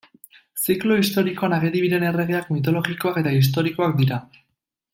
Ziklo 0.61 0.95
Historikoan 1.01 1.53
ageri 1.57 1.83
diren 1.83 2.05
erregeak 2.13 2.49
mitologikoak 2.55 3.21
eta 3.23 3.35
historikoak 3.41 3.95
dira. 4.01 4.19